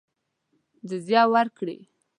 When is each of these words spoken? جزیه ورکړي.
جزیه 0.89 1.23
ورکړي. 1.33 1.77